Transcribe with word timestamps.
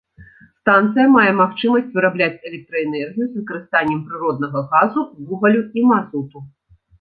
Станцыя 0.59 1.03
мае 1.15 1.31
магчымасць 1.41 1.91
вырабляць 1.97 2.41
электраэнергію 2.51 3.27
з 3.27 3.33
выкарыстаннем 3.39 4.01
прыроднага 4.09 4.59
газу, 4.73 5.01
вугалю 5.29 5.61
і 5.79 5.85
мазуту. 5.93 6.37